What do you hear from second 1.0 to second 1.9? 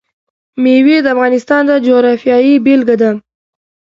د افغانستان د